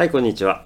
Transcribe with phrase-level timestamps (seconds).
[0.00, 0.64] はい、こんにちは。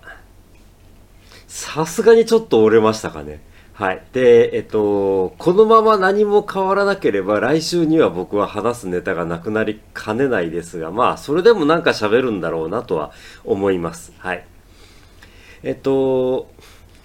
[1.49, 3.41] さすがにちょっと折れましたかね。
[3.73, 4.01] はい。
[4.13, 13.11] で、えっと、このまま何も変わらなければ、来週には僕は話すネタがなくなりかねないですが、まあ、それでもなんか喋るんだろうなとは
[13.45, 14.13] 思います。
[14.19, 14.45] はい。
[15.65, 16.49] えっと、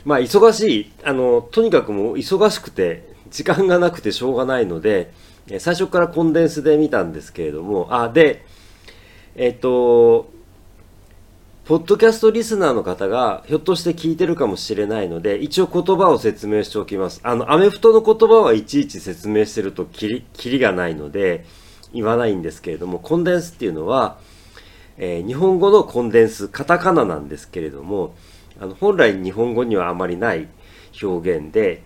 [0.06, 5.12] まあ、忙しい、あの、とにかくもう忙しくて、時間がなくてしょうがないので、
[5.58, 8.46] 最初からコンデンスで見たんですけれども、あ、で、
[9.36, 10.38] えっと、
[11.70, 17.22] ポッドキャストリスナーの方がひょっとして聞いてるかもしれないので、一応言葉を説明しておきます。
[17.22, 21.46] あの、アメフトの言葉はいちいち説明してるときり、きりがないので、
[21.94, 24.18] 言わないんですけれども、コンデンスっていうのは、
[24.98, 28.16] えー、日本語のコンデンス、カタカナなんですけれども、
[28.60, 30.48] あの本来日本語にはあまりない
[31.04, 31.84] 表現で、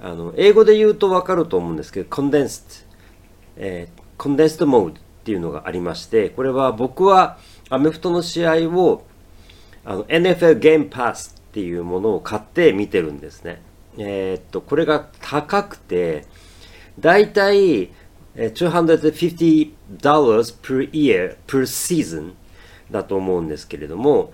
[0.00, 2.86] あの英語で言うとわかると思うんですけど、コンデンス、
[3.58, 7.36] えー、コンデンスモードっていうのがありまして、これは僕は
[7.68, 9.04] アメフトの試合を
[9.86, 13.62] あの NFL ゲームパスっていうものを買って見てるんですね。
[13.96, 16.26] えー、っと、これが高くて、
[16.98, 17.90] だいたい
[18.36, 19.74] 250
[20.60, 22.34] per year per season
[22.90, 24.32] だと思うんですけれども、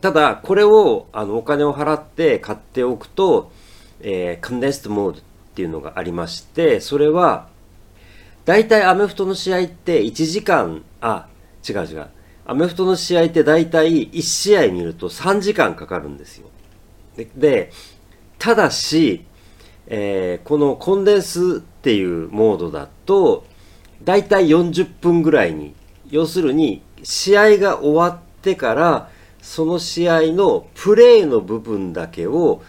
[0.00, 3.52] ただ、これをあのお金を払って買っておくと、
[4.00, 5.22] えー、コンデンストモードっ
[5.54, 7.48] ていうのがありまして、それは、
[8.46, 11.28] だいたいアメフトの試合って1時間、あ、
[11.68, 12.06] 違う違う。
[12.46, 16.48] アメフトの試合って大体1試合見ると3時間かかるんですよ。
[17.16, 17.72] で、で
[18.38, 19.24] ただし、
[19.86, 23.46] えー、このコンデンスっていうモードだと、
[24.02, 25.74] 大体40分ぐらいに、
[26.10, 32.62] 要するに試合が終わってから、その試合のプレーの部分だけを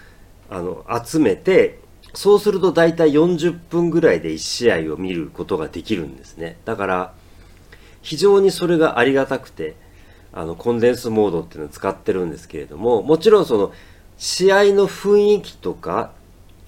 [0.50, 1.80] あの集めて、
[2.14, 6.58] そうすると大体40分ぐらいで1試合を見ることができるんですね。
[6.64, 7.14] だから、
[8.06, 9.74] 非常にそれがありがたくて、
[10.32, 13.74] あの、コンデンスモードっていうのを使ってるんですけれども、もちろんその、
[14.20, 16.12] 試合の雰囲気とか、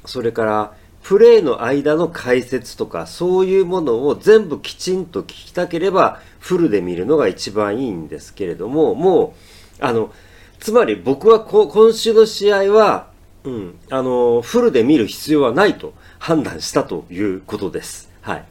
[0.06, 9.36] それから、プレーの間の解説とか、そういうものを全部きちんと聞きたければ、フルで見るのが一番いいんですけれども、も
[9.80, 10.12] う、あの、
[10.60, 13.12] つまり僕は今週の試合は、
[13.44, 18.10] うん、あの、フルで見る必要はないと判断したということです。
[18.22, 18.46] はい。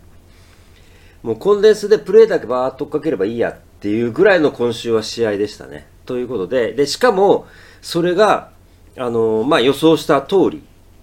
[1.27, 5.89] もうコンデンスでプレーだけバーっとかければいいやっていうぐらいの今週は試合でしたね。
[6.05, 7.49] ということで、で、しかも、
[7.83, 8.53] それが、
[8.97, 10.63] あのまあ、予想した通り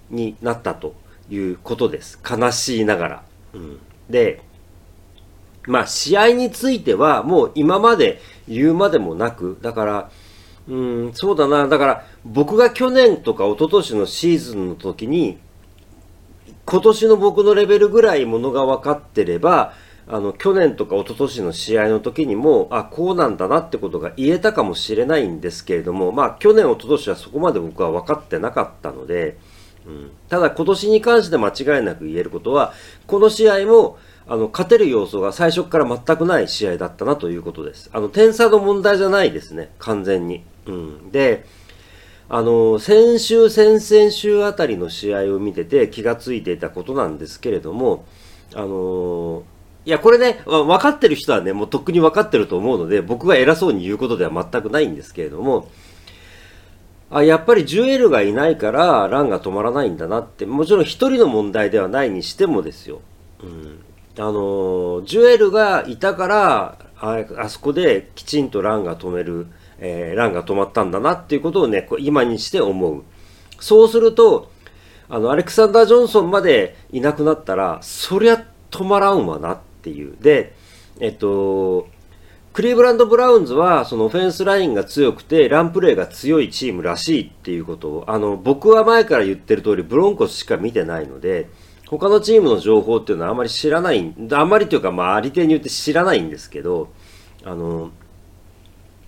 [0.10, 0.96] になったと
[1.30, 2.22] いうことです。
[2.26, 3.24] 悲しいながら。
[3.54, 3.80] うん、
[4.10, 4.42] で、
[5.68, 10.12] まあ、試合については、もう今まで言うまでもなく、だから、
[10.70, 11.68] うん、そうだな。
[11.68, 15.38] だから、僕が去年とか一昨年のシーズンの時に、
[16.66, 19.74] 今年の僕のレベルぐらいものが分かってれば、
[20.08, 29.38] あの、去年とか一昨年の試合の時にも、あ、こうなんだなってことが言えたかもしれないんですけれども、まあ、去年、一昨年はそこまで僕は分かってなかったので、
[29.86, 32.74] うん、ただ今年に関して間違いなく言えることは、
[33.08, 33.98] この試合も、
[34.28, 37.90] あの、勝てる要素が最初から全くない試合だったなということです。
[37.94, 40.44] あの、点差の問題じゃないですね、完全に。
[40.66, 41.12] うん。
[41.12, 41.46] で、
[42.30, 48.06] あの、先週、先々週あたりの試合を見てて気がついていたことなんですけれども、
[48.56, 49.44] あの
[49.86, 55.70] いや、これね、分かってる人はね、もうとっくに分かってると思うので、僕が偉そうに言うことでは全くないんですけれども、
[57.12, 63.02] あ、やっぱりジュエルがいないからランが止まらないんだなって、もちろん一人の問題ではないにしてもですよ。
[63.44, 63.84] うん。
[64.18, 73.04] あの、ジュエルがいたから、ああそこできちんとランが止める、えー、ランが止まったんだなっていうことをね、今にして思う。
[73.60, 74.50] そうすると、
[75.10, 80.16] あの、アレクサンダー・ジョンソンまでいなくなったら、そりゃ止まらんわなっっていう。
[80.22, 80.54] で、
[81.02, 81.90] えっと、
[82.54, 91.50] クリーブランド・ブラウンズは、そのオフェンスラインが強くて、ランプレーが強いチームらしいっていうことを、あの、僕は前から言ってる通り、ブロンコスしか見てないので、
[91.90, 96.90] 他のチームの情報っていうのはあまり知らない、あまりというか、まあ、あり手に言って知らないんですけど、
[97.44, 97.92] あの、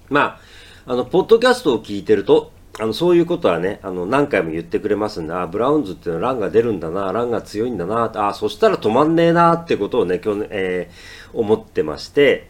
[0.09, 0.40] ま
[0.88, 12.49] あ、あの、ポッドキャストを聞いてると、あの、そういうことはね、あの、何回も言ってくれますんで、あ、ブラウンズっていうのはランが出るんだな、ランが強いんだな、あ、そしたら止まんねえなってことをね、今日、えー、思ってまして、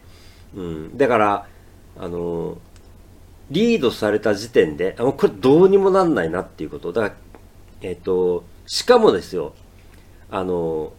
[0.56, 1.46] うん、だから、
[1.98, 2.58] あの、
[3.50, 6.92] リードされた時点で、あの、これどうにもなんないなっていうこと。
[6.92, 7.14] だから、
[7.82, 9.54] えっ、ー、と、しかもですよ、
[10.30, 10.92] あの、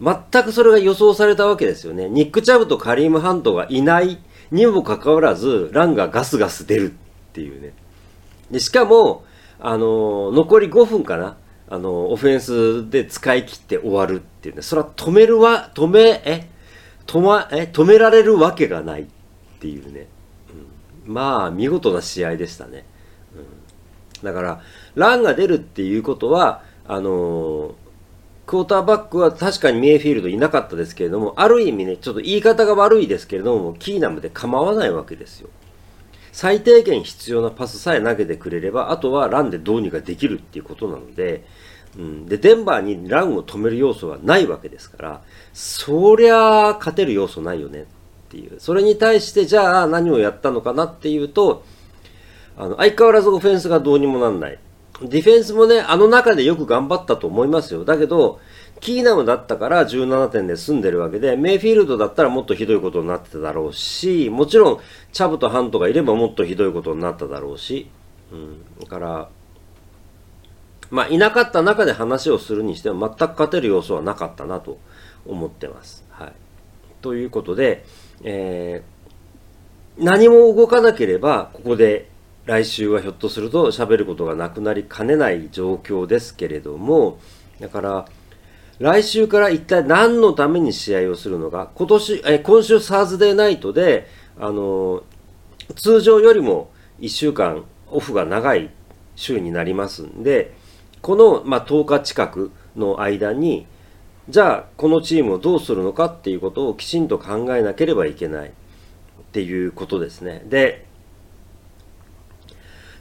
[0.00, 2.08] 全くそれが予想されたわけですよね。
[2.08, 4.18] ニック・チャブとカリーム・ハントがいない
[4.50, 6.94] にもかかわらず、ランがガスガス出る
[7.34, 7.72] っていうね。
[8.50, 9.24] で、しかも、
[9.58, 11.36] あの、残り5分かな？
[11.68, 14.62] あの、オフェンスで使い切って終わるっていうね。
[14.62, 16.48] それは止めるわ、止め、え、
[17.06, 19.06] 止ま、え、止められるわけがないっ
[19.58, 20.06] ていうね。
[21.06, 22.86] うんまあ見事な試合でしたね、
[23.36, 24.62] うん、だから
[24.94, 27.74] ランが出るっていうことはあの、
[28.46, 35.50] クォーターバックは確かにメイフィールドいなかったですけれどもある意味ねちょっと言い方が悪いですけれどもキーナムで構わないわけですよ
[36.34, 41.46] 最低限必要なパスさえ投げてくれればあとはランでどうにかできるっていうことなので
[41.96, 45.22] うん、でデンバーにランを止める要素はないわけですから
[45.52, 47.84] そりゃ勝てる要素ないよねっ
[48.30, 48.58] ていう。
[48.58, 51.64] それに対してじゃあ何をやったのかなっていうと
[52.56, 54.58] あの相変わらずオフェンスがどうにもなんない。
[55.02, 57.84] ディフェンスもねあの中でよく頑張ったと思いますよ。
[57.84, 58.40] だけど
[58.80, 64.80] キーナムだったから17点で済んでるわけでメイフィールドだったらもっとひどいことになってただろうしもちろん
[65.12, 67.88] チャブとハントがいればもっとひどいことになっただろうし、
[68.32, 69.28] うん、だから
[70.90, 74.78] まあ、いなかった中で話をするにしても全く勝てる要素はなかったなと
[75.26, 76.04] 思ってます。
[76.10, 76.32] はい、
[77.00, 77.84] ということで、
[78.22, 82.08] えー、何も動かなければここで
[82.46, 87.18] 来週はひょっとすると喋ることがなくなりかねない状況ですけれども
[87.58, 88.06] だから
[88.78, 95.04] 来週から一体何のために試合をするのか今年え今週サーズデーナイトであの
[95.76, 98.70] 通常よりも1週間オフが長い
[99.16, 100.54] 週になりますんで
[101.02, 103.66] この、まあ、10日近くの間に
[104.28, 108.52] じゃあこのチームをどうするのかっていうことをきちんと考えなければいけないっ
[109.32, 110.42] ていうことですね。
[110.46, 110.86] で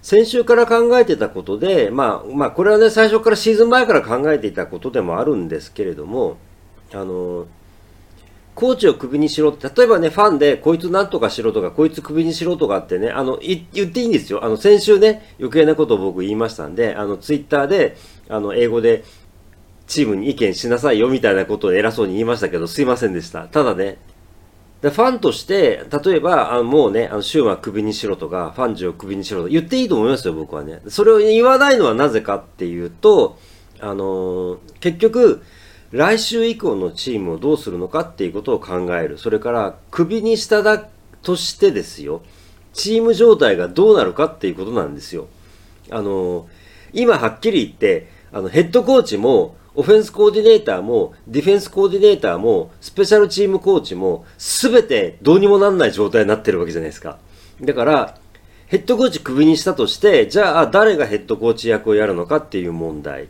[0.04, 6.38] 先週から考えてたことで、まあ、まあ、これはね、最初からシーズン前から考えていたことでもあるんですけれども、
[6.94, 7.48] あの、
[8.54, 14.44] コーチをクビにしろって、例えばね、ファンで、こいつなんとかしろとか、こいつクビにしろとかってね、あの、言っていいんですよ。
[14.44, 17.96] あの、先週ね、余計なことを僕言いましたんで、あの、ツイッターで、
[18.28, 19.06] あの、英語で、
[19.88, 23.48] チームに意見しなさいよみたいなことを偉そうに言いましたけど、すいませんでした。
[23.48, 24.00] ただね、
[24.84, 30.82] でファンとして、例えば、あのもうね、あの、シューマクビにしろとか、ファンジをクビにしろとか言っていいと思いますよ、僕はね。
[30.90, 33.40] それを言わないのはなぜかっていうと、
[33.80, 35.42] あのー、結局、
[35.92, 39.18] 来週以降のチームをどうするのかっていうことを考える。
[39.18, 40.86] それから、クビにしただ
[41.22, 42.22] としてですよ、
[42.74, 45.28] チーム状態がどうなるかっていうことなんですよ。
[45.92, 46.50] あの、
[46.92, 57.18] 今はっきり言って、あの、ヘッドコーチも、オフェンスコーディネーターも、ディフェンスコーディネーターも、スペシャルチームコーチも、すべてどうにもなんない状態になってるわけじゃないですか。
[57.62, 58.18] だから、
[58.68, 63.28] ヘッドコーチクビにしたとして、じゃあ誰がヘッドコーチ役をやるのかっていう問題。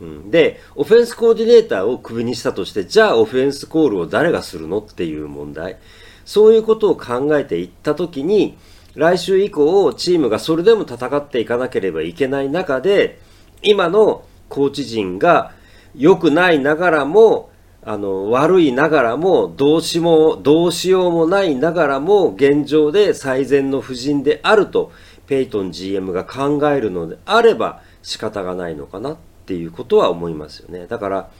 [0.00, 5.78] うん、で、オフェンスコーディネーターをクビにしたとして、じゃあオフェンスコールを誰がするのっていう問題。
[6.26, 8.58] そういうことを考えていったときに、
[8.94, 13.18] 来週以降、チームがそれでも戦っていかなければいけない中で、
[13.62, 15.52] 今のコーチ陣が
[15.96, 17.50] 良くないながらも、
[17.82, 24.90] あの、悪いながらも、どうしも、どうしようもないながらも、現状で最善の布陣であると、
[25.26, 29.16] ペイトン GM が考えるのであれば仕方がないのかなっ
[29.46, 30.86] ていうことは思いますよね。
[30.86, 31.30] だから、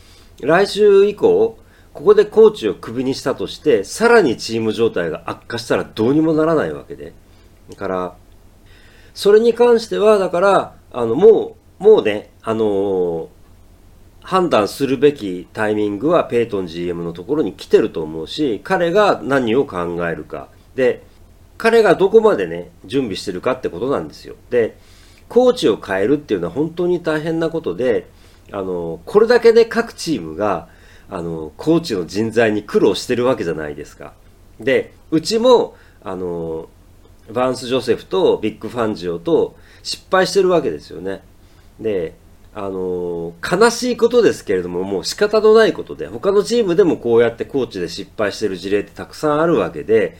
[0.41, 1.59] 来週以降、
[1.95, 7.15] ここでコーチをクビにしたとして、さらにチーム状態が悪化したらどうにもならないわけで。
[7.71, 8.17] だから、
[9.15, 13.29] それに関しては、だから、あの、もう、もうね、あのー、
[14.27, 20.49] 判断するべきタイミングはペイトン GM のところに来てると思うし、彼が何を考えるか。
[20.75, 21.05] で、
[21.59, 24.35] 彼がどこまでね、準備してるかってことなんですよ。
[24.51, 24.77] で、
[25.29, 28.09] コーチを変えるっていうのは本当に大変なことで、
[28.51, 30.67] あの、これだけで各チームが、
[31.09, 34.13] あの、コーチの人材に苦労してるわけじゃないですか。
[34.59, 36.69] で、うちも、あの、
[37.33, 39.55] バーンス・ジョセフとビッグ・ファンジオと
[39.85, 41.23] 失敗してるわけですよね。
[41.79, 42.17] で、
[42.59, 50.17] あの悲しいことですけれども、もう仕方のないことで、他のチームでもこうやってコーチで失敗してる事例ってたくさんあるわけで、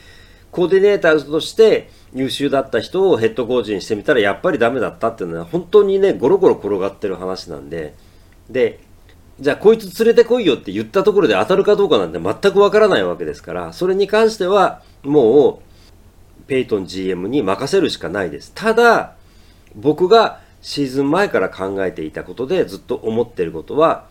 [0.51, 7.95] コーディネーターとして優秀だった人をヘッドコーチにしてみたらやっぱりダメだったっていうのは本当にね、ゴロゴロ転がってる話なんで、
[8.51, 8.81] で、
[9.41, 15.63] じゃあこいつ連れてこいよって言ったところで当たるかどうかなんて全くわからないわけですから、それに関してはも
[16.43, 18.53] うペイトン GM に任せるしかないです。
[18.55, 19.15] ただ、
[19.75, 24.09] 僕がシーズン前から考えていたことでずっと思ってることは、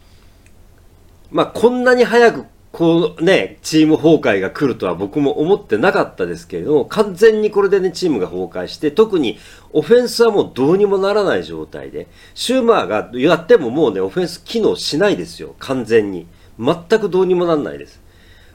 [1.29, 9.37] まあこんなに早くこうね、チーム崩壊が来るとは僕も思ってなかったですけれども、完全にこれでね、チームが崩壊して、特に
[9.73, 16.25] オフェンスはもうどうにもならない状態で、シューマーがやってももうね、オフェンス機能しないですよ、完全に。
[16.57, 18.01] 全くどうにもなんないです。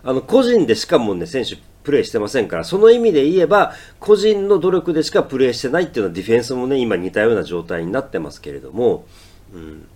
[0.02, 9.06] あの、個人でしかもね、選手プレーしてませんから、その意味で言えば、個人の努力でしかプレーしてないっていうのはディフェンスもね、今似たような状態になってますけれども、
[9.54, 9.86] うん。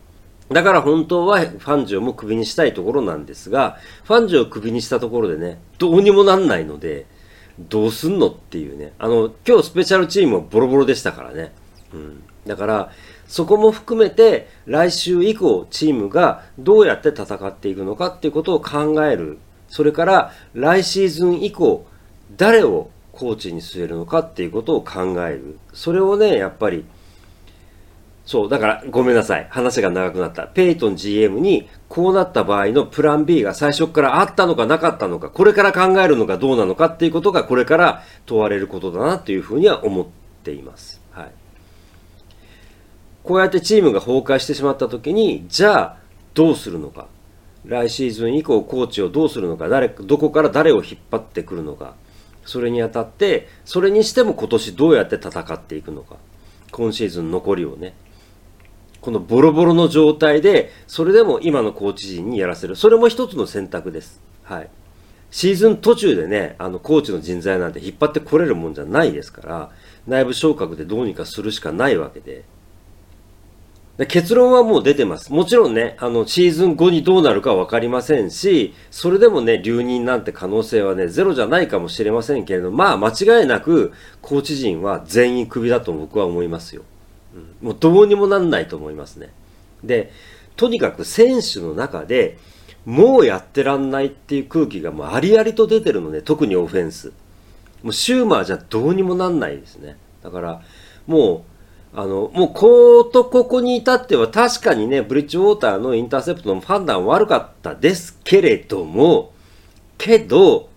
[0.50, 7.06] だから本当はファンジオもクビにしたいところなんですが、ファンジオをクビにしたところでね、どうにもなんないので、
[7.58, 8.92] どうすんのっていうね。
[8.98, 11.52] あの、今日スペシャルチームはボロボロでしたからね。
[11.92, 12.22] うん。
[12.46, 12.90] だから、
[13.26, 19.38] そこも含めて来週以降チームがどうやって戦っていくのかっていうことを考える。
[19.68, 21.86] それから来シーズン以降
[22.36, 25.58] 誰をコーチに据えるのかっていうことを考える。
[25.72, 26.84] それをね、やっぱり
[28.26, 29.46] そう、だからごめんなさい。
[29.50, 30.46] 話が長くなった。
[30.46, 40.06] ペイトン GM にこうなった場合のプラン B が最初からあったのかなかったのか、これから考えるのかどうなのかっていうことがこれから問われることだなというふうには思っ
[40.42, 41.02] ています。
[41.10, 41.32] はい。
[43.22, 45.96] こうやってチームが崩壊してしまった時に、じゃあ
[46.32, 47.06] どうするのか。
[47.64, 51.94] 来シーズン以降コーチをどうするのか、誰、どこから誰を引っ張ってくるのか。
[52.44, 56.16] それにあたって、それにしても今年どうやって戦っていくのか。
[56.70, 57.94] 今シーズン残りをね。
[59.00, 62.76] このボロボロの状態で、それでも今のコーチ陣にやらせる。
[62.76, 64.20] それも一つの選択です。
[64.42, 64.70] はい。
[65.30, 69.70] シーズン途中でね、あの、コーチの人材なんて引っ張ってこれるもんじゃないですから、
[70.06, 72.44] 内部昇格でどうにかするしかないわけで。
[73.96, 75.32] で結論はもう出てます。
[75.32, 86.82] もちろんね、あの、シーズン後にどうなるかわかりませんし、それでもね、留任なんて可能性はね、ゼロじゃないかもしれませんけれど、まあ、間違いなく、コーチ陣は全員クビだと僕は思いますよ。
[87.36, 89.30] うんもうどうにもなんないと思いますね。
[89.84, 90.12] で、
[90.56, 92.38] とにかく選手の中で
[92.84, 97.12] もうやってらんないっていう空気がもうありありと出てるので、特にオフェンス。
[97.82, 99.96] もうシューマーじゃどうにもなんないですね。
[100.22, 100.62] だから、
[101.06, 101.53] もう、
[101.96, 109.32] あの、もうことここに至っては確かにね、ブリッジウォーターのインターセプトの判断悪かったですけれども、
[109.96, 110.68] けど、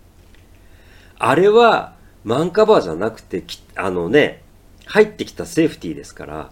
[1.18, 3.42] あれはマンカバーじゃなくて、
[3.74, 4.42] あのね、
[4.86, 6.50] 入ってきたセーフティーですから、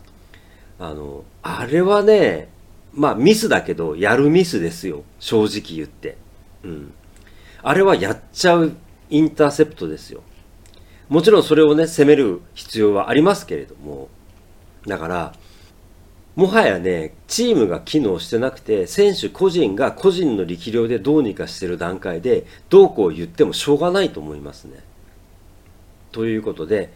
[0.80, 2.48] あの、あれはね、
[2.92, 5.04] まあミスだけど、やるミスですよ。
[5.20, 6.16] 正直言って。
[6.64, 6.92] うん。
[7.62, 8.72] あれはやっちゃう
[9.10, 10.22] インターセプトですよ。
[11.08, 14.08] もちろんそれをね、攻める必要はありますけれども。
[14.86, 15.34] だから、
[16.34, 24.80] もはやね、チームが機能してなくて、選手個人が個人の力量でどうにかしてる段階で、どうこう言ってもしょうがないと思いますね。
[26.12, 26.92] ということで、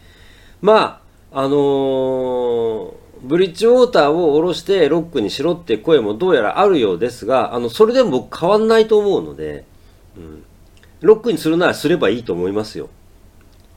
[0.61, 9.65] まあ、あのーブリッジウォーターを下ろしてロックにしろって声もどうやらあるようですが、あの、それでも僕変わんないと思うので、
[10.17, 10.45] うん。
[11.01, 12.89] ロックにするならすればいいと思いますよ。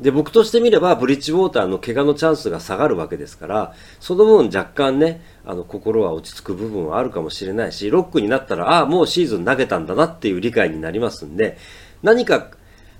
[0.03, 11.57] で、僕としてみれば、ブリッジウォーターの怪我のチャンスが下がるわけですから、その分若干ね、あの、心は落ち着く部分はあるかもしれないし、ロックになったら、ああ、もうシーズン投げたんだなっていう理解になりますんで、
[12.03, 12.51] 何か、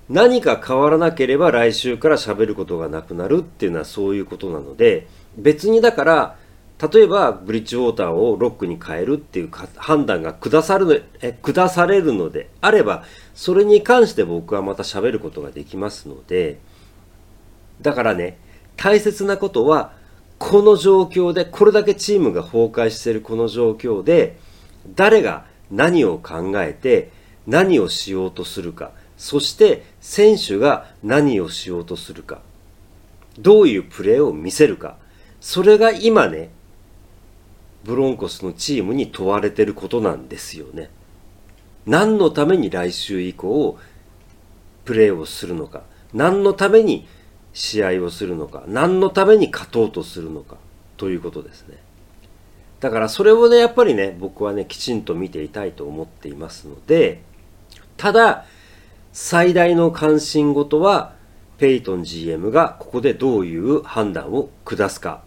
[0.08, 5.06] 何か変わらなければ来週から喋ることがなくなるっていうのはそういうことなので、
[5.36, 6.36] 別にだから
[6.92, 16.58] 例えばブリッジウォーターをロックに変えるっていう判断が下さるえ下されるのであればそれに関して僕はまた喋ることができますので
[17.80, 18.38] だからね
[18.76, 19.92] 大切なことは
[20.38, 24.38] この状況でこれだけチームが崩壊しているこの状況で
[24.94, 27.10] 誰が何を考えて
[27.46, 32.40] 何をしようとするかそして選手が何をしようとするか
[33.38, 34.96] どういうプレーを見せるか
[35.44, 36.48] それが今ね、
[37.84, 40.88] ブロンコスのチームに問われてることなんですよね。
[41.84, 43.78] 何のために来週以降、
[44.86, 45.82] プレーをするのか、
[46.14, 47.06] 何のために
[47.54, 50.56] 試合をするのか、何のために勝とうとするのか、
[50.98, 51.78] ということですね。
[52.80, 57.22] だからそれをね、やっぱりね、僕はね、きちんと見ていたいと思っていますので、
[57.96, 58.44] ただ、
[59.12, 61.14] 最大の関心事は、
[61.56, 65.22] ペイトン GM がここでどういう判断を下すか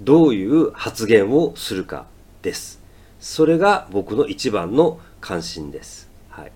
[0.00, 2.06] どういう発言をするか
[2.42, 2.82] です。
[3.20, 6.10] それが僕の一番の関心です。
[6.28, 6.52] はい。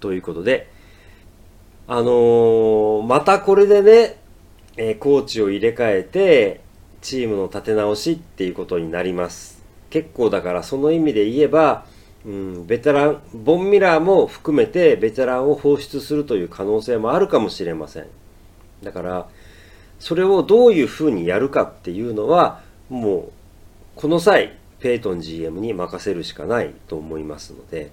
[0.00, 0.70] ということで、
[1.86, 4.20] あのー、またこれでね、
[4.80, 6.60] えー、コーチを入れ替えて、
[7.00, 9.60] チームの立て直しっていうことになります。
[9.90, 11.84] 結構だからその意味で言えば、
[12.24, 18.06] うん、ベテラン、ボンミラーも含めてベテランを放出するという可能性もあるかもしれません。
[18.84, 19.28] だから、
[19.98, 23.32] それをどういうふうにやるかっていうのは、もう
[23.96, 27.90] この際ペイトン GM に任せるしかないと思いますので、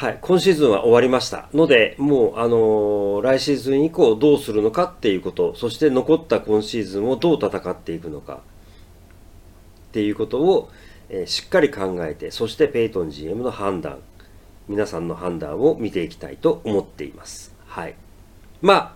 [0.00, 8.38] はい、今シーズンは終わりましたのでもう、あのー、来シーズン以降どうするのかっていうことそして残った今シーズンをどう戦っていくのかっ
[9.92, 10.70] ていうことを、
[11.10, 13.98] えー、しっかり考えてそしてペイトン GM の判断
[14.68, 17.54] 皆さんの判断を見ていきたいと思っています。
[17.66, 17.94] はい。
[18.62, 18.92] まあ、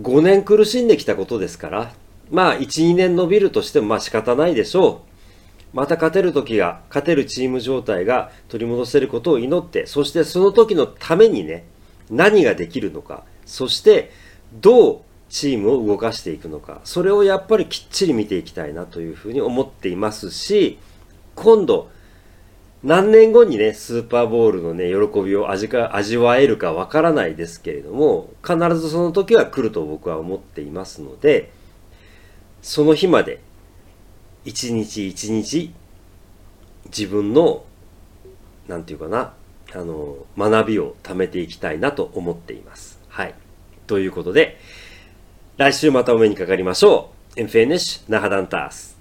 [0.00, 1.92] 5年苦しんできたことですから、
[2.30, 5.07] まあ、1、2年伸びるとしても、まあ仕方ないでしょう。
[5.72, 11.64] また勝てる時が、勝てるチーム状態が取り戻せることを祈って、そしてその時のためにね、
[12.10, 14.10] 何ができるのか、そして
[14.52, 20.78] どうチームを動かしていくのか、それをやっぱりきっちり見ていきたいなというふうに思っていますし、
[21.34, 21.90] 今度、
[22.82, 31.50] 何年後にね、スーパーボールのね、喜びを味か味わえるかわからないですけれども、必ずその時は来ると僕は思っていますので、
[32.62, 33.40] その日まで、
[34.44, 35.72] 一日一日、
[36.86, 37.64] 自分の、
[38.66, 39.34] なんていうかな、
[39.74, 43.00] あの、学びを貯めていきたいなと思っています。
[43.08, 43.34] はい。
[43.86, 44.58] ということで、
[45.56, 47.40] 来週またお目にかかりましょう。
[47.40, 48.97] En finish, nahadantas.